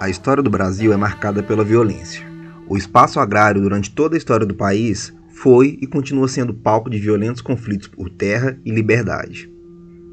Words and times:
A 0.00 0.08
história 0.08 0.40
do 0.40 0.48
Brasil 0.48 0.92
é 0.92 0.96
marcada 0.96 1.42
pela 1.42 1.64
violência. 1.64 2.24
O 2.68 2.76
espaço 2.76 3.18
agrário, 3.18 3.60
durante 3.60 3.90
toda 3.90 4.14
a 4.14 4.18
história 4.18 4.46
do 4.46 4.54
país, 4.54 5.12
foi 5.28 5.76
e 5.82 5.88
continua 5.88 6.28
sendo 6.28 6.54
palco 6.54 6.88
de 6.88 7.00
violentos 7.00 7.42
conflitos 7.42 7.88
por 7.88 8.08
terra 8.08 8.56
e 8.64 8.70
liberdade. 8.70 9.52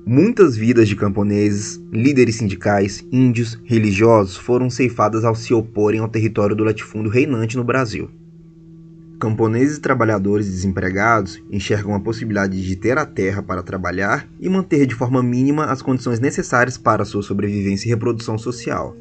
Muitas 0.04 0.58
vidas 0.58 0.88
de 0.88 0.96
camponeses, 0.96 1.80
líderes 1.92 2.38
sindicais, 2.38 3.06
índios, 3.12 3.62
religiosos 3.64 4.36
foram 4.36 4.72
ceifadas 4.72 5.24
ao 5.24 5.36
se 5.36 5.54
oporem 5.54 6.00
ao 6.00 6.10
território 6.10 6.56
do 6.56 6.64
latifúndio 6.64 7.12
reinante 7.12 7.56
no 7.56 7.64
Brasil. 7.64 8.10
Camponeses 9.20 9.78
e 9.78 9.82
trabalhadores 9.82 10.48
desempregados 10.48 11.40
enxergam 11.52 11.94
a 11.94 12.00
possibilidade 12.00 12.60
de 12.60 12.76
ter 12.76 12.98
a 12.98 13.06
terra 13.06 13.44
para 13.44 13.62
trabalhar 13.62 14.28
e 14.40 14.50
manter 14.50 14.88
de 14.88 14.96
forma 14.96 15.22
mínima 15.22 15.66
as 15.66 15.84
condições 15.84 16.20
necessárias 16.20 16.76
para 16.76 17.06
sua 17.06 17.22
sobrevivência 17.22 17.88
e 17.88 17.90
reprodução 17.90 18.36
social. 18.36 18.96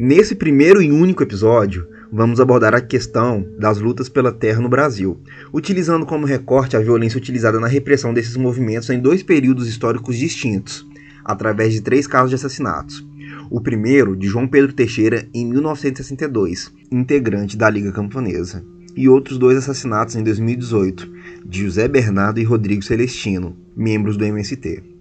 Nesse 0.00 0.36
primeiro 0.36 0.80
e 0.80 0.92
único 0.92 1.24
episódio, 1.24 1.84
vamos 2.12 2.38
abordar 2.38 2.72
a 2.72 2.80
questão 2.80 3.44
das 3.58 3.80
lutas 3.80 4.08
pela 4.08 4.30
terra 4.30 4.60
no 4.60 4.68
Brasil, 4.68 5.20
utilizando 5.52 6.06
como 6.06 6.24
recorte 6.24 6.76
a 6.76 6.80
violência 6.80 7.18
utilizada 7.18 7.58
na 7.58 7.66
repressão 7.66 8.14
desses 8.14 8.36
movimentos 8.36 8.88
em 8.90 9.00
dois 9.00 9.24
períodos 9.24 9.68
históricos 9.68 10.16
distintos, 10.16 10.86
através 11.24 11.72
de 11.72 11.80
três 11.80 12.06
casos 12.06 12.30
de 12.30 12.36
assassinatos. 12.36 13.04
O 13.50 13.60
primeiro, 13.60 14.14
de 14.14 14.28
João 14.28 14.46
Pedro 14.46 14.72
Teixeira, 14.72 15.26
em 15.34 15.44
1962, 15.44 16.72
integrante 16.92 17.56
da 17.56 17.68
Liga 17.68 17.90
Camponesa, 17.90 18.64
e 18.94 19.08
outros 19.08 19.36
dois 19.36 19.58
assassinatos 19.58 20.14
em 20.14 20.22
2018, 20.22 21.12
de 21.44 21.64
José 21.64 21.88
Bernardo 21.88 22.38
e 22.38 22.44
Rodrigo 22.44 22.84
Celestino, 22.84 23.56
membros 23.76 24.16
do 24.16 24.24
MST. 24.24 24.97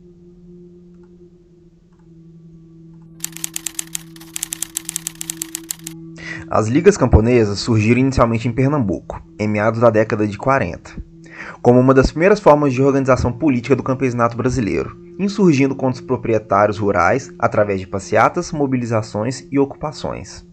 As 6.50 6.70
ligas 6.70 6.96
camponesas 6.96 7.60
surgiram 7.60 8.00
inicialmente 8.00 8.48
em 8.48 8.54
Pernambuco, 8.54 9.22
em 9.38 9.50
meados 9.50 9.82
da 9.82 9.90
década 9.90 10.26
de 10.26 10.38
40, 10.38 10.96
como 11.62 11.78
uma 11.78 11.94
das 11.94 12.10
primeiras 12.10 12.40
formas 12.40 12.72
de 12.72 12.82
organização 12.82 13.34
política 13.34 13.76
do 13.76 13.84
campesinato 13.84 14.38
brasileiro, 14.38 14.98
insurgindo 15.20 15.76
contra 15.76 16.00
os 16.00 16.08
proprietários 16.08 16.78
rurais 16.78 17.30
através 17.38 17.82
de 17.82 17.88
passeatas, 17.88 18.54
mobilizações 18.54 19.46
e 19.52 19.60
ocupações. 19.60 20.48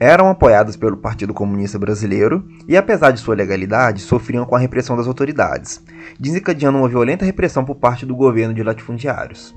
Eram 0.00 0.30
apoiadas 0.30 0.74
pelo 0.74 0.96
Partido 0.96 1.34
Comunista 1.34 1.78
Brasileiro 1.78 2.48
e, 2.66 2.78
apesar 2.78 3.10
de 3.10 3.20
sua 3.20 3.34
legalidade, 3.34 4.00
sofriam 4.00 4.46
com 4.46 4.56
a 4.56 4.58
repressão 4.58 4.96
das 4.96 5.06
autoridades, 5.06 5.82
desencadeando 6.18 6.78
uma 6.78 6.88
violenta 6.88 7.26
repressão 7.26 7.62
por 7.62 7.76
parte 7.76 8.06
do 8.06 8.16
governo 8.16 8.54
de 8.54 8.62
latifundiários. 8.62 9.54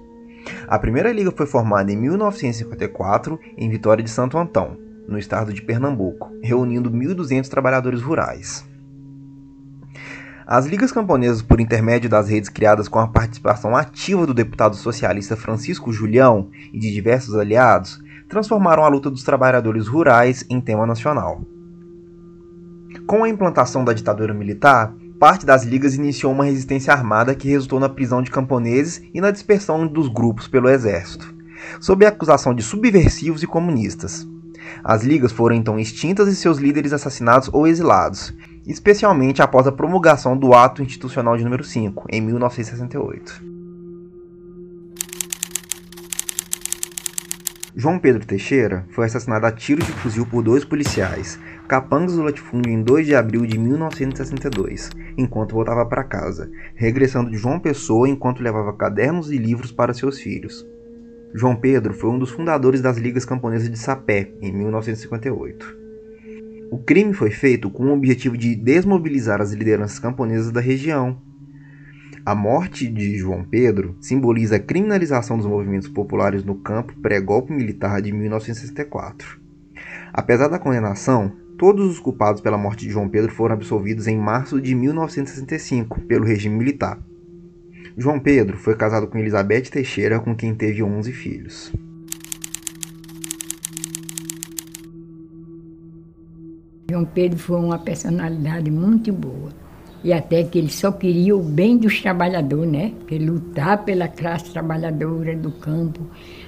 A 0.68 0.80
primeira 0.80 1.12
liga 1.12 1.32
foi 1.32 1.46
formada 1.46 1.92
em 1.92 1.98
1954 1.98 3.40
em 3.58 3.70
Vitória 3.70 4.04
de 4.04 4.10
Santo 4.10 4.38
Antão, 4.38 4.78
no 5.08 5.18
estado 5.18 5.54
de 5.54 5.62
Pernambuco, 5.62 6.32
reunindo 6.42 6.92
1.200 6.92 7.48
trabalhadores 7.48 8.02
rurais. 8.02 8.66
As 10.48 10.68
ligas 10.68 10.92
camponesas, 10.92 11.42
por 11.42 11.60
intermédio 11.60 12.08
das 12.08 12.30
redes 12.30 12.50
criadas 12.50 12.88
com 12.88 13.00
a 13.00 13.08
participação 13.08 13.76
ativa 13.76 14.28
do 14.28 14.34
deputado 14.34 14.76
socialista 14.76 15.36
Francisco 15.36 15.92
Julião 15.92 16.52
e 16.72 16.78
de 16.78 16.94
diversos 16.94 17.36
aliados, 17.36 18.00
transformaram 18.30 18.84
a 18.84 18.88
luta 18.88 19.10
dos 19.10 19.24
trabalhadores 19.24 19.88
rurais 19.88 20.46
em 20.48 20.62
tema 20.62 20.86
nacional. 20.86 21.42
Com 23.08 23.24
a 23.24 23.30
implantação 23.30 23.84
da 23.84 23.94
ditadura 23.94 24.34
militar, 24.34 24.94
parte 25.20 25.46
das 25.46 25.64
ligas 25.64 25.96
iniciou 25.96 26.32
uma 26.32 26.46
resistência 26.46 26.94
armada 26.94 27.36
que 27.36 27.50
resultou 27.50 27.80
na 27.80 27.90
prisão 27.90 28.22
de 28.22 28.32
camponeses 28.32 29.02
e 29.14 29.22
na 29.22 29.32
dispersão 29.32 29.88
dos 29.88 30.08
grupos 30.08 30.48
pelo 30.48 30.70
exército, 30.70 31.34
sob 31.80 32.06
a 32.06 32.10
acusação 32.10 32.54
de 32.54 32.62
subversivos 32.62 33.42
e 33.42 33.48
comunistas. 33.48 34.28
As 34.84 35.04
ligas 35.04 35.32
foram 35.32 35.56
então 35.56 35.80
extintas 35.80 36.28
e 36.28 36.36
seus 36.36 36.58
líderes 36.58 36.94
assassinados 36.94 37.50
ou 37.52 37.66
exilados, 37.66 38.34
especialmente 38.68 39.42
após 39.42 39.68
a 39.68 39.72
promulgação 39.72 40.38
do 40.38 40.54
Ato 40.54 40.84
Institucional 40.84 41.38
de 41.38 41.44
número 41.44 41.64
5, 41.64 42.06
em 42.10 42.22
1968. 42.22 43.55
João 47.78 48.00
Pedro 48.00 48.26
Teixeira 48.26 48.86
foi 48.92 49.06
assassinado 49.06 49.46
a 49.46 49.52
tiro 49.52 49.84
de 49.84 49.92
fuzil 49.92 50.26
por 50.26 50.42
dois 50.42 50.64
policiais, 50.64 51.38
capangas 51.68 52.16
do 52.16 52.24
latifúndio 52.24 52.72
em 52.72 52.82
2 52.82 53.06
de 53.06 53.14
abril 53.14 53.46
de 53.46 53.60
1962, 53.60 54.92
enquanto 55.18 55.56
voltava 55.56 55.86
para 55.86 56.06
casa, 56.06 56.50
regressando 56.74 57.30
de 57.30 57.36
João 57.36 57.60
Pessoa 57.60 58.08
enquanto 58.08 58.42
levava 58.42 58.72
cadernos 58.72 59.30
e 59.30 59.38
livros 59.38 59.74
para 59.74 59.94
seus 59.94 60.18
filhos. 60.22 60.66
João 61.34 61.54
Pedro 61.54 61.94
foi 61.94 62.10
um 62.10 62.18
dos 62.18 62.30
fundadores 62.30 62.80
das 62.80 62.96
Ligas 62.96 63.26
Camponesas 63.26 63.70
de 63.70 63.78
Sapé, 63.78 64.32
em 64.42 64.54
1958. 64.54 65.78
O 66.72 66.78
crime 66.78 67.14
foi 67.14 67.30
feito 67.30 67.70
com 67.70 67.88
o 67.88 67.94
objetivo 67.94 68.38
de 68.38 68.56
desmobilizar 68.56 69.42
as 69.42 69.52
lideranças 69.52 70.00
camponesas 70.00 70.50
da 70.50 70.62
região, 70.62 71.22
a 72.26 72.34
morte 72.34 72.88
de 72.88 73.16
João 73.20 73.44
Pedro 73.44 73.96
simboliza 74.02 74.56
a 74.56 74.60
criminalização 74.60 75.38
dos 75.38 75.46
movimentos 75.46 75.88
populares 75.88 76.44
no 76.44 76.56
campo 76.56 76.96
pré-golpe 77.00 77.54
militar 77.54 78.02
de 78.02 78.12
1964. 78.12 79.40
Apesar 80.12 80.48
da 80.48 80.58
condenação, 80.58 81.32
todos 81.56 81.88
os 81.88 82.00
culpados 82.00 82.42
pela 82.42 82.58
morte 82.58 82.88
de 82.88 82.92
João 82.92 83.08
Pedro 83.08 83.32
foram 83.32 83.54
absolvidos 83.54 84.08
em 84.08 84.18
março 84.18 84.60
de 84.60 84.74
1965 84.74 86.02
pelo 86.02 86.26
regime 86.26 86.58
militar. 86.58 87.00
João 87.96 88.20
Pedro 88.20 88.58
foi 88.58 88.76
casado 88.76 89.06
com 89.06 89.20
Elizabeth 89.20 89.70
Teixeira, 89.70 90.20
com 90.20 90.36
quem 90.36 90.56
teve 90.56 90.82
11 90.82 91.12
filhos. 91.12 91.72
João 96.90 97.06
Pedro 97.06 97.38
foi 97.38 97.60
uma 97.60 97.78
personalidade 97.78 98.72
muito 98.72 99.14
boa 99.14 99.65
e 100.06 100.14
até 100.14 100.44
que 100.44 100.60
ele 100.60 100.70
só 100.70 100.92
queria 100.92 101.36
o 101.36 101.42
bem 101.42 101.78
dos 101.78 102.00
trabalhadores, 102.00 102.72
né? 102.72 102.92
Que 103.08 103.18
lutar 103.18 103.84
pela 103.84 104.08
classe 104.08 104.52
trabalhadora 104.52 105.36
do 105.36 105.50
campo, 105.50 106.00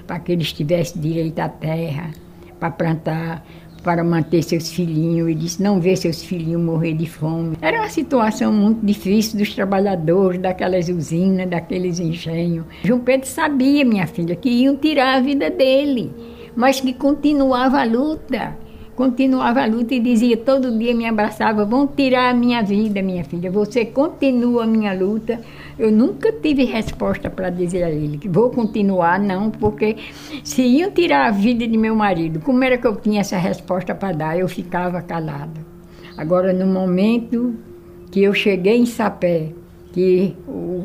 para 0.06 0.20
que 0.20 0.30
eles 0.30 0.52
tivessem 0.52 1.02
direito 1.02 1.40
à 1.40 1.48
terra, 1.48 2.12
para 2.60 2.70
plantar, 2.70 3.44
para 3.82 4.04
manter 4.04 4.44
seus 4.44 4.70
filhinhos. 4.70 5.28
Ele 5.28 5.40
disse 5.40 5.60
não 5.60 5.80
ver 5.80 5.96
seus 5.96 6.22
filhinhos 6.22 6.62
morrer 6.62 6.94
de 6.94 7.06
fome. 7.06 7.56
Era 7.60 7.80
uma 7.80 7.88
situação 7.88 8.52
muito 8.52 8.86
difícil 8.86 9.36
dos 9.36 9.52
trabalhadores, 9.52 10.40
daquelas 10.40 10.88
usinas, 10.88 11.50
daqueles 11.50 11.98
engenhos. 11.98 12.64
João 12.84 13.00
Pedro 13.00 13.26
sabia, 13.26 13.84
minha 13.84 14.06
filha, 14.06 14.36
que 14.36 14.50
iam 14.50 14.76
tirar 14.76 15.16
a 15.16 15.20
vida 15.20 15.50
dele, 15.50 16.12
mas 16.54 16.80
que 16.80 16.92
continuava 16.92 17.80
a 17.80 17.84
luta 17.84 18.56
continuava 18.98 19.62
a 19.62 19.66
luta 19.66 19.94
e 19.94 20.00
dizia, 20.00 20.36
todo 20.36 20.76
dia 20.76 20.92
me 20.92 21.06
abraçava, 21.06 21.64
vão 21.64 21.86
tirar 21.86 22.30
a 22.30 22.34
minha 22.34 22.60
vida, 22.64 23.00
minha 23.00 23.22
filha, 23.22 23.48
você 23.48 23.84
continua 23.84 24.64
a 24.64 24.66
minha 24.66 24.92
luta. 24.92 25.40
Eu 25.78 25.92
nunca 25.92 26.32
tive 26.32 26.64
resposta 26.64 27.30
para 27.30 27.48
dizer 27.48 27.84
a 27.84 27.90
ele 27.90 28.18
que 28.18 28.28
vou 28.28 28.50
continuar, 28.50 29.20
não, 29.20 29.52
porque 29.52 29.98
se 30.42 30.62
iam 30.62 30.90
tirar 30.90 31.28
a 31.28 31.30
vida 31.30 31.64
de 31.64 31.78
meu 31.78 31.94
marido, 31.94 32.40
como 32.40 32.64
era 32.64 32.76
que 32.76 32.88
eu 32.88 32.96
tinha 32.96 33.20
essa 33.20 33.38
resposta 33.38 33.94
para 33.94 34.10
dar? 34.10 34.36
Eu 34.36 34.48
ficava 34.48 35.00
calada. 35.00 35.64
Agora, 36.16 36.52
no 36.52 36.66
momento 36.66 37.54
que 38.10 38.20
eu 38.24 38.34
cheguei 38.34 38.78
em 38.78 38.86
Sapé, 38.86 39.52
que 39.92 40.34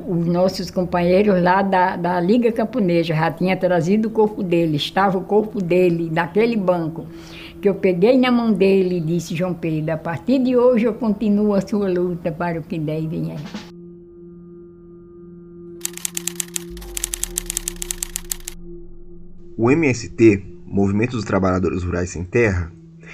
os 0.07 0.27
nossos 0.27 0.69
companheiros 0.69 1.41
lá 1.41 1.63
da, 1.63 1.95
da 1.95 2.19
Liga 2.19 2.51
Camponesa 2.51 3.15
já 3.15 3.31
tinham 3.31 3.57
trazido 3.57 4.07
o 4.07 4.11
corpo 4.11 4.43
dele, 4.43 4.77
estava 4.77 5.17
o 5.17 5.21
corpo 5.21 5.59
dele 5.59 6.11
naquele 6.13 6.55
banco 6.55 7.07
que 7.63 7.69
eu 7.69 7.75
peguei 7.75 8.17
na 8.17 8.29
mão 8.29 8.51
dele 8.51 8.97
e 8.97 8.99
disse, 8.99 9.33
João 9.33 9.53
Pedro, 9.53 9.93
a 9.93 9.97
partir 9.97 10.37
de 10.43 10.57
hoje 10.57 10.83
eu 10.83 10.93
continuo 10.93 11.53
a 11.53 11.61
sua 11.61 11.89
luta 11.89 12.29
para 12.29 12.59
o 12.59 12.61
que 12.61 12.77
der 12.77 13.01
e 13.01 13.07
vier. 13.07 13.39
O 19.57 19.71
MST, 19.71 20.43
Movimento 20.67 21.11
dos 21.11 21.23
Trabalhadores 21.23 21.83
Rurais 21.83 22.09
Sem 22.09 22.25
Terra, 22.25 22.69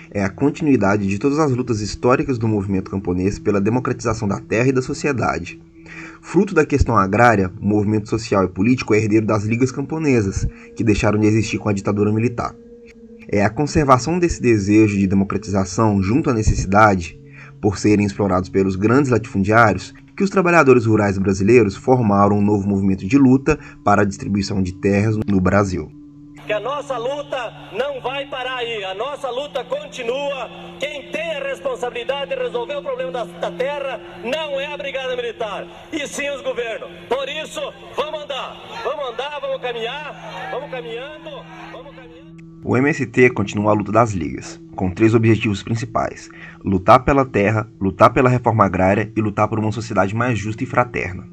é 0.10 0.24
a 0.24 0.30
continuidade 0.32 1.08
de 1.08 1.20
todas 1.20 1.38
as 1.38 1.52
lutas 1.52 1.80
históricas 1.80 2.40
do 2.40 2.48
movimento 2.48 2.90
camponês 2.90 3.38
pela 3.38 3.62
democratização 3.62 4.28
da 4.28 4.40
terra 4.40 4.70
e 4.70 4.74
da 4.74 4.82
sociedade. 4.82 5.62
Fruto 6.24 6.56
da 6.56 6.66
questão 6.66 6.98
agrária, 6.98 7.52
o 7.62 7.66
movimento 7.66 8.10
social 8.10 8.46
e 8.46 8.50
político 8.50 8.96
é 8.96 8.98
herdeiro 8.98 9.28
das 9.28 9.44
ligas 9.44 9.72
camponesas, 9.72 10.48
que 10.76 10.84
deixaram 10.84 11.20
de 11.20 11.28
existir 11.28 11.60
com 11.60 11.70
a 11.70 11.74
ditadura 11.74 12.12
militar. 12.12 12.56
É 13.32 13.46
a 13.46 13.50
conservação 13.50 14.18
desse 14.18 14.42
desejo 14.42 14.98
de 14.98 15.06
democratização 15.06 16.02
junto 16.02 16.32
à 16.32 16.34
necessidade, 16.34 17.16
por 17.62 17.78
serem 17.78 18.04
explorados 18.04 18.50
pelos 18.50 18.76
grandes 18.76 19.12
latifundiários, 19.12 19.94
que 20.18 20.24
os 20.24 20.32
trabalhadores 20.32 20.88
rurais 20.88 21.16
brasileiros 21.20 21.76
formaram 21.76 22.40
um 22.40 22.42
novo 22.42 22.68
movimento 22.68 23.06
de 23.06 23.20
luta 23.20 23.60
para 23.84 24.02
a 24.02 24.06
distribuição 24.06 24.64
de 24.64 24.74
terras 24.74 25.16
no 25.28 25.40
Brasil. 25.40 25.92
que 26.48 26.54
a 26.54 26.60
nossa 26.60 26.98
luta 26.98 27.70
não 27.74 28.02
vai 28.02 28.26
parar 28.26 28.58
aí, 28.58 28.84
a 28.84 28.96
nossa 28.96 29.30
luta 29.30 29.64
continua. 29.64 30.50
Quem 30.80 31.12
tem 31.12 31.36
a 31.36 31.44
responsabilidade 31.44 32.32
de 32.32 32.42
resolver 32.42 32.78
o 32.78 32.82
problema 32.82 33.12
da, 33.12 33.24
da 33.26 33.52
terra 33.52 34.02
não 34.24 34.60
é 34.60 34.66
a 34.74 34.76
Brigada 34.76 35.16
Militar, 35.16 35.68
e 35.94 36.08
sim 36.08 36.28
os 36.32 36.42
governos. 36.42 36.90
Por 37.08 37.30
isso, 37.30 37.62
vamos 37.96 38.24
andar, 38.24 38.58
vamos 38.84 39.10
andar, 39.10 39.40
vamos 39.40 39.62
caminhar, 39.62 40.50
vamos 40.52 40.72
caminhando, 40.72 41.30
vamos 41.72 41.96
caminhando. 41.96 42.19
O 42.62 42.76
MST 42.76 43.30
continua 43.30 43.72
a 43.72 43.74
luta 43.74 43.90
das 43.90 44.12
ligas, 44.12 44.60
com 44.76 44.92
três 44.92 45.16
objetivos 45.16 45.64
principais: 45.64 46.30
lutar 46.64 47.06
pela 47.06 47.26
terra, 47.26 47.72
lutar 47.80 48.12
pela 48.12 48.30
reforma 48.30 48.66
agrária 48.66 49.10
e 49.16 49.22
lutar 49.22 49.48
por 49.48 49.58
uma 49.58 49.72
sociedade 49.72 50.14
mais 50.14 50.38
justa 50.38 50.62
e 50.64 50.68
fraterna. 50.68 51.26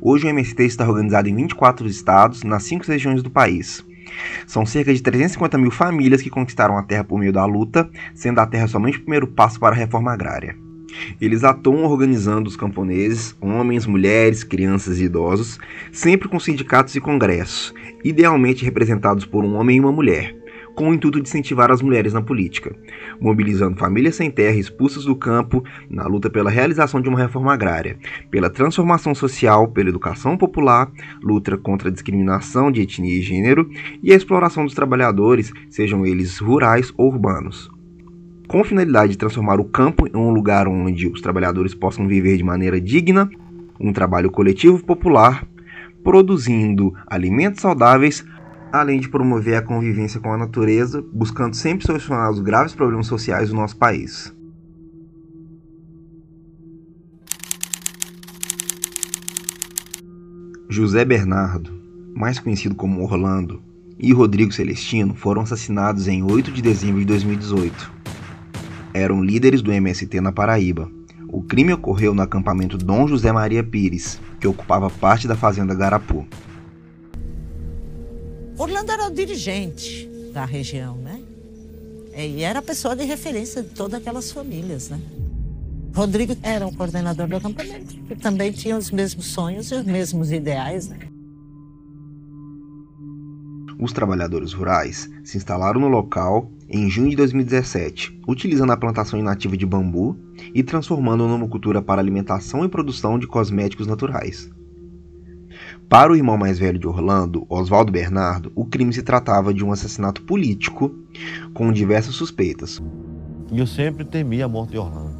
Hoje 0.00 0.24
o 0.24 0.30
MST 0.30 0.64
está 0.64 0.88
organizado 0.88 1.28
em 1.28 1.36
24 1.36 1.86
estados, 1.86 2.42
nas 2.42 2.62
cinco 2.62 2.86
regiões 2.86 3.22
do 3.22 3.30
país. 3.30 3.84
São 4.46 4.64
cerca 4.64 4.94
de 4.94 5.02
350 5.02 5.58
mil 5.58 5.70
famílias 5.70 6.22
que 6.22 6.30
conquistaram 6.30 6.78
a 6.78 6.82
terra 6.82 7.04
por 7.04 7.18
meio 7.18 7.34
da 7.34 7.44
luta, 7.44 7.90
sendo 8.14 8.38
a 8.40 8.46
terra 8.46 8.66
somente 8.66 8.96
o 8.96 9.02
primeiro 9.02 9.26
passo 9.26 9.60
para 9.60 9.74
a 9.74 9.78
reforma 9.78 10.10
agrária. 10.10 10.56
Eles 11.20 11.44
atuam 11.44 11.84
organizando 11.84 12.48
os 12.48 12.56
camponeses, 12.56 13.36
homens, 13.42 13.84
mulheres, 13.84 14.42
crianças 14.42 14.98
e 15.00 15.04
idosos, 15.04 15.58
sempre 15.92 16.28
com 16.28 16.40
sindicatos 16.40 16.96
e 16.96 17.00
congressos, 17.00 17.74
idealmente 18.02 18.64
representados 18.64 19.26
por 19.26 19.44
um 19.44 19.56
homem 19.56 19.76
e 19.76 19.80
uma 19.80 19.92
mulher 19.92 20.45
com 20.76 20.90
o 20.90 20.94
intuito 20.94 21.20
de 21.20 21.28
incentivar 21.28 21.72
as 21.72 21.80
mulheres 21.80 22.12
na 22.12 22.20
política, 22.20 22.76
mobilizando 23.18 23.78
famílias 23.78 24.14
sem 24.14 24.30
terra 24.30 24.56
expulsas 24.56 25.06
do 25.06 25.16
campo 25.16 25.64
na 25.90 26.06
luta 26.06 26.28
pela 26.28 26.50
realização 26.50 27.00
de 27.00 27.08
uma 27.08 27.18
reforma 27.18 27.52
agrária, 27.52 27.98
pela 28.30 28.50
transformação 28.50 29.14
social, 29.14 29.68
pela 29.68 29.88
educação 29.88 30.36
popular, 30.36 30.92
luta 31.22 31.56
contra 31.56 31.88
a 31.88 31.92
discriminação 31.92 32.70
de 32.70 32.82
etnia 32.82 33.18
e 33.18 33.22
gênero 33.22 33.68
e 34.02 34.12
a 34.12 34.16
exploração 34.16 34.64
dos 34.64 34.74
trabalhadores, 34.74 35.50
sejam 35.70 36.04
eles 36.04 36.38
rurais 36.38 36.92
ou 36.98 37.08
urbanos. 37.08 37.70
Com 38.46 38.62
finalidade 38.62 39.12
de 39.12 39.18
transformar 39.18 39.58
o 39.58 39.64
campo 39.64 40.06
em 40.06 40.16
um 40.16 40.30
lugar 40.30 40.68
onde 40.68 41.08
os 41.08 41.22
trabalhadores 41.22 41.74
possam 41.74 42.06
viver 42.06 42.36
de 42.36 42.44
maneira 42.44 42.78
digna, 42.78 43.28
um 43.80 43.92
trabalho 43.94 44.30
coletivo 44.30 44.84
popular, 44.84 45.44
produzindo 46.04 46.94
alimentos 47.08 47.62
saudáveis 47.62 48.24
além 48.72 49.00
de 49.00 49.08
promover 49.08 49.56
a 49.56 49.62
convivência 49.62 50.20
com 50.20 50.32
a 50.32 50.36
natureza, 50.36 51.04
buscando 51.12 51.54
sempre 51.54 51.86
solucionar 51.86 52.30
os 52.30 52.40
graves 52.40 52.74
problemas 52.74 53.06
sociais 53.06 53.48
do 53.48 53.56
nosso 53.56 53.76
país. 53.76 54.34
José 60.68 61.04
Bernardo, 61.04 61.72
mais 62.14 62.38
conhecido 62.38 62.74
como 62.74 63.02
Orlando, 63.02 63.62
e 63.98 64.12
Rodrigo 64.12 64.52
Celestino 64.52 65.14
foram 65.14 65.42
assassinados 65.42 66.06
em 66.06 66.22
8 66.22 66.52
de 66.52 66.60
dezembro 66.60 66.98
de 67.00 67.06
2018. 67.06 67.92
Eram 68.92 69.22
líderes 69.22 69.62
do 69.62 69.72
MST 69.72 70.20
na 70.20 70.32
Paraíba. 70.32 70.90
O 71.28 71.42
crime 71.42 71.72
ocorreu 71.72 72.14
no 72.14 72.22
acampamento 72.22 72.76
Dom 72.76 73.06
José 73.06 73.32
Maria 73.32 73.62
Pires, 73.62 74.20
que 74.40 74.46
ocupava 74.46 74.90
parte 74.90 75.26
da 75.26 75.36
fazenda 75.36 75.74
Garapu. 75.74 76.26
Orlando 78.58 78.90
era 78.90 79.06
o 79.06 79.10
dirigente 79.10 80.08
da 80.32 80.44
região, 80.44 80.96
né? 80.96 81.20
E 82.16 82.42
era 82.42 82.60
a 82.60 82.62
pessoa 82.62 82.96
de 82.96 83.04
referência 83.04 83.62
de 83.62 83.68
todas 83.68 84.00
aquelas 84.00 84.30
famílias, 84.32 84.88
né? 84.88 84.98
Rodrigo 85.94 86.34
era 86.42 86.66
o 86.66 86.74
coordenador 86.74 87.28
do 87.28 87.36
acampamento, 87.36 87.94
que 87.94 88.16
também 88.16 88.52
tinha 88.52 88.76
os 88.76 88.90
mesmos 88.90 89.26
sonhos 89.26 89.70
e 89.70 89.74
os 89.74 89.84
mesmos 89.84 90.32
ideais, 90.32 90.88
né? 90.88 90.98
Os 93.78 93.92
trabalhadores 93.92 94.54
rurais 94.54 95.10
se 95.22 95.36
instalaram 95.36 95.78
no 95.78 95.88
local 95.88 96.50
em 96.66 96.88
junho 96.88 97.10
de 97.10 97.16
2017, 97.16 98.22
utilizando 98.26 98.72
a 98.72 98.76
plantação 98.76 99.18
inativa 99.18 99.54
de 99.54 99.66
bambu 99.66 100.16
e 100.54 100.62
transformando 100.62 101.28
numa 101.28 101.46
cultura 101.46 101.82
para 101.82 102.00
alimentação 102.00 102.64
e 102.64 102.68
produção 102.68 103.18
de 103.18 103.26
cosméticos 103.26 103.86
naturais. 103.86 104.50
Para 105.88 106.12
o 106.12 106.16
irmão 106.16 106.36
mais 106.36 106.58
velho 106.58 106.80
de 106.80 106.86
Orlando, 106.88 107.46
Oswaldo 107.48 107.92
Bernardo, 107.92 108.50
o 108.56 108.64
crime 108.64 108.92
se 108.92 109.04
tratava 109.04 109.54
de 109.54 109.64
um 109.64 109.70
assassinato 109.70 110.20
político 110.22 110.92
com 111.54 111.72
diversas 111.72 112.16
suspeitas. 112.16 112.82
Eu 113.52 113.68
sempre 113.68 114.04
temi 114.04 114.42
a 114.42 114.48
morte 114.48 114.72
de 114.72 114.78
Orlando, 114.78 115.16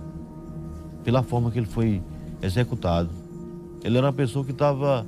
pela 1.05 1.23
forma 1.23 1.53
que 1.53 1.61
ele 1.61 1.69
foi 1.69 2.03
executado. 2.43 3.11
Ele 3.85 3.97
era 3.97 4.07
uma 4.09 4.13
pessoa 4.13 4.45
que 4.45 4.51
estava 4.51 5.07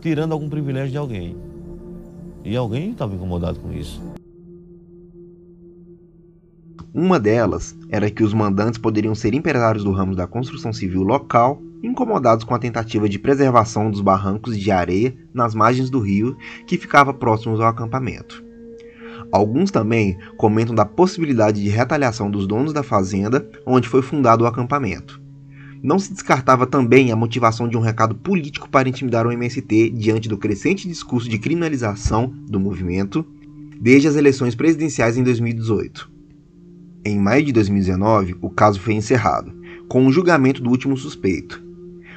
tirando 0.00 0.32
algum 0.32 0.48
privilégio 0.48 0.92
de 0.92 0.96
alguém. 0.96 1.36
E 2.42 2.56
alguém 2.56 2.92
estava 2.92 3.14
incomodado 3.14 3.60
com 3.60 3.70
isso. 3.74 4.00
Uma 6.96 7.18
delas 7.18 7.76
era 7.88 8.08
que 8.08 8.22
os 8.22 8.32
mandantes 8.32 8.78
poderiam 8.78 9.16
ser 9.16 9.34
empresários 9.34 9.82
do 9.82 9.90
ramo 9.90 10.14
da 10.14 10.28
construção 10.28 10.72
civil 10.72 11.02
local 11.02 11.60
incomodados 11.82 12.44
com 12.44 12.54
a 12.54 12.58
tentativa 12.58 13.08
de 13.08 13.18
preservação 13.18 13.90
dos 13.90 14.00
barrancos 14.00 14.56
de 14.56 14.70
areia 14.70 15.12
nas 15.34 15.56
margens 15.56 15.90
do 15.90 15.98
rio 15.98 16.36
que 16.68 16.78
ficava 16.78 17.12
próximos 17.12 17.58
ao 17.58 17.66
acampamento. 17.66 18.44
Alguns 19.32 19.72
também 19.72 20.16
comentam 20.36 20.72
da 20.72 20.84
possibilidade 20.84 21.60
de 21.60 21.68
retaliação 21.68 22.30
dos 22.30 22.46
donos 22.46 22.72
da 22.72 22.84
fazenda 22.84 23.44
onde 23.66 23.88
foi 23.88 24.00
fundado 24.00 24.44
o 24.44 24.46
acampamento. 24.46 25.20
Não 25.82 25.98
se 25.98 26.12
descartava 26.12 26.64
também 26.64 27.10
a 27.10 27.16
motivação 27.16 27.66
de 27.66 27.76
um 27.76 27.80
recado 27.80 28.14
político 28.14 28.68
para 28.68 28.88
intimidar 28.88 29.26
o 29.26 29.32
MST 29.32 29.90
diante 29.90 30.28
do 30.28 30.38
crescente 30.38 30.86
discurso 30.86 31.28
de 31.28 31.40
criminalização 31.40 32.32
do 32.48 32.60
movimento 32.60 33.26
desde 33.80 34.06
as 34.06 34.14
eleições 34.14 34.54
presidenciais 34.54 35.18
em 35.18 35.24
2018. 35.24 36.13
Em 37.04 37.18
maio 37.18 37.44
de 37.44 37.52
2019, 37.52 38.36
o 38.40 38.48
caso 38.48 38.80
foi 38.80 38.94
encerrado, 38.94 39.52
com 39.88 40.06
o 40.06 40.12
julgamento 40.12 40.62
do 40.62 40.70
último 40.70 40.96
suspeito, 40.96 41.64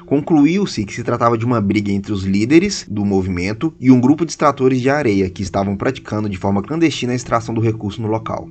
Concluiu-se 0.07 0.85
que 0.85 0.93
se 0.93 1.03
tratava 1.03 1.37
de 1.37 1.43
uma 1.43 1.59
briga 1.59 1.91
entre 1.91 2.13
os 2.13 2.23
líderes 2.23 2.85
do 2.89 3.03
movimento 3.03 3.73
e 3.77 3.91
um 3.91 3.99
grupo 3.99 4.25
de 4.25 4.31
extratores 4.31 4.79
de 4.79 4.89
areia 4.89 5.29
que 5.29 5.43
estavam 5.43 5.75
praticando 5.75 6.29
de 6.29 6.37
forma 6.37 6.61
clandestina 6.61 7.11
a 7.11 7.15
extração 7.15 7.53
do 7.53 7.59
recurso 7.59 8.01
no 8.01 8.07
local. 8.07 8.49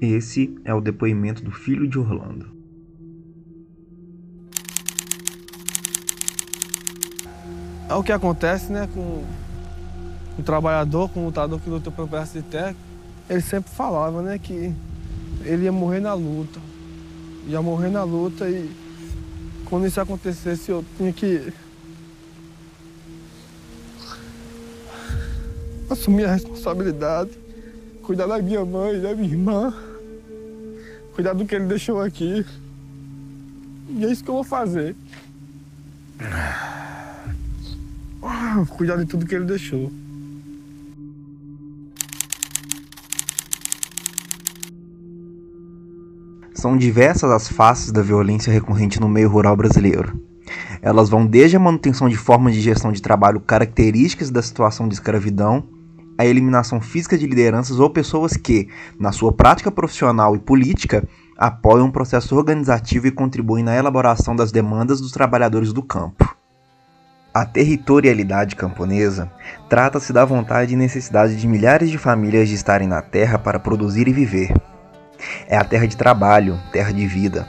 Esse 0.00 0.56
é 0.64 0.72
o 0.72 0.80
depoimento 0.80 1.42
do 1.44 1.50
filho 1.50 1.88
de 1.88 1.98
Orlando. 1.98 2.46
É 7.88 7.94
o 7.94 8.04
que 8.04 8.12
acontece, 8.12 8.70
né, 8.70 8.88
com 8.94 9.24
o 10.38 10.42
trabalhador, 10.44 11.10
com 11.10 11.22
o 11.22 11.24
lutador 11.24 11.58
que 11.58 11.68
luta 11.68 11.90
pelo 11.90 12.08
terra. 12.48 12.76
Ele 13.28 13.40
sempre 13.40 13.70
falava, 13.70 14.22
né, 14.22 14.38
que 14.38 14.72
ele 15.44 15.64
ia 15.64 15.72
morrer 15.72 16.00
na 16.00 16.14
luta. 16.14 16.60
Ia 17.46 17.60
morrer 17.62 17.90
na 17.90 18.02
luta 18.04 18.48
e 18.48 18.70
quando 19.66 19.86
isso 19.86 20.00
acontecesse, 20.00 20.70
eu 20.70 20.84
tinha 20.96 21.12
que 21.12 21.52
assumir 25.90 26.24
a 26.24 26.32
responsabilidade, 26.32 27.30
cuidar 28.02 28.26
da 28.26 28.38
minha 28.40 28.64
mãe, 28.64 29.00
da 29.00 29.14
minha 29.14 29.28
irmã, 29.28 29.74
cuidar 31.14 31.34
do 31.34 31.44
que 31.44 31.54
ele 31.54 31.66
deixou 31.66 32.00
aqui. 32.00 32.46
E 33.90 34.04
é 34.04 34.12
isso 34.12 34.24
que 34.24 34.30
eu 34.30 34.34
vou 34.34 34.44
fazer. 34.44 34.94
Cuidar 38.76 38.96
de 38.96 39.06
tudo 39.06 39.26
que 39.26 39.34
ele 39.34 39.44
deixou. 39.44 39.92
São 46.58 46.76
diversas 46.76 47.30
as 47.30 47.46
faces 47.46 47.92
da 47.92 48.02
violência 48.02 48.52
recorrente 48.52 49.00
no 49.00 49.08
meio 49.08 49.28
rural 49.28 49.56
brasileiro. 49.56 50.20
Elas 50.82 51.08
vão 51.08 51.24
desde 51.24 51.56
a 51.56 51.60
manutenção 51.60 52.08
de 52.08 52.16
formas 52.16 52.52
de 52.52 52.60
gestão 52.60 52.90
de 52.90 53.00
trabalho 53.00 53.38
características 53.38 54.28
da 54.28 54.42
situação 54.42 54.88
de 54.88 54.94
escravidão, 54.94 55.62
a 56.18 56.26
eliminação 56.26 56.80
física 56.80 57.16
de 57.16 57.28
lideranças 57.28 57.78
ou 57.78 57.88
pessoas 57.88 58.36
que, 58.36 58.66
na 58.98 59.12
sua 59.12 59.32
prática 59.32 59.70
profissional 59.70 60.34
e 60.34 60.40
política, 60.40 61.08
apoiam 61.38 61.86
um 61.86 61.92
processo 61.92 62.34
organizativo 62.34 63.06
e 63.06 63.12
contribuem 63.12 63.62
na 63.62 63.76
elaboração 63.76 64.34
das 64.34 64.50
demandas 64.50 65.00
dos 65.00 65.12
trabalhadores 65.12 65.72
do 65.72 65.80
campo. 65.80 66.36
A 67.32 67.46
territorialidade 67.46 68.56
camponesa 68.56 69.30
trata-se 69.68 70.12
da 70.12 70.24
vontade 70.24 70.74
e 70.74 70.76
necessidade 70.76 71.36
de 71.36 71.46
milhares 71.46 71.88
de 71.88 71.98
famílias 71.98 72.48
de 72.48 72.56
estarem 72.56 72.88
na 72.88 73.00
terra 73.00 73.38
para 73.38 73.60
produzir 73.60 74.08
e 74.08 74.12
viver. 74.12 74.52
É 75.46 75.56
a 75.56 75.64
terra 75.64 75.86
de 75.86 75.96
trabalho, 75.96 76.58
terra 76.72 76.92
de 76.92 77.06
vida. 77.06 77.46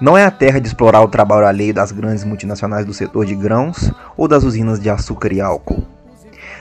Não 0.00 0.16
é 0.16 0.24
a 0.24 0.30
terra 0.30 0.60
de 0.60 0.66
explorar 0.66 1.00
o 1.00 1.08
trabalho 1.08 1.46
alheio 1.46 1.72
das 1.72 1.90
grandes 1.90 2.24
multinacionais 2.24 2.84
do 2.84 2.92
setor 2.92 3.24
de 3.24 3.34
grãos 3.34 3.90
ou 4.16 4.28
das 4.28 4.44
usinas 4.44 4.78
de 4.78 4.90
açúcar 4.90 5.32
e 5.32 5.40
álcool. 5.40 5.82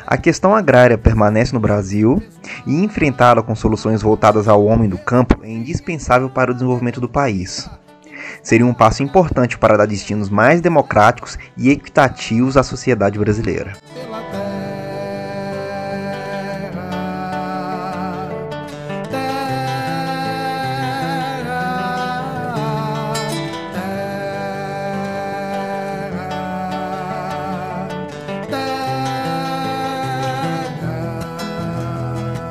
A 0.07 0.17
questão 0.17 0.55
agrária 0.55 0.97
permanece 0.97 1.51
no 1.51 1.59
Brasil 1.59 2.21
e 2.65 2.83
enfrentá-la 2.83 3.41
com 3.41 3.55
soluções 3.55 4.01
voltadas 4.01 4.47
ao 4.47 4.63
homem 4.63 4.87
do 4.87 4.97
campo 4.97 5.39
é 5.43 5.49
indispensável 5.49 6.29
para 6.29 6.51
o 6.51 6.53
desenvolvimento 6.53 7.01
do 7.01 7.09
país. 7.09 7.69
Seria 8.41 8.65
um 8.65 8.73
passo 8.73 9.03
importante 9.03 9.57
para 9.57 9.75
dar 9.75 9.87
destinos 9.87 10.29
mais 10.29 10.61
democráticos 10.61 11.37
e 11.57 11.69
equitativos 11.69 12.55
à 12.55 12.63
sociedade 12.63 13.17
brasileira. 13.17 13.73